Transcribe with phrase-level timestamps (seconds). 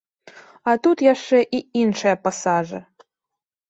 [0.71, 2.85] А тут яшчэ і іншыя пасажы.